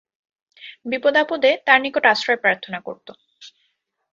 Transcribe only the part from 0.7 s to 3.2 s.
বিপদাপদে তার নিকট আশ্রয় প্রার্থনা করত।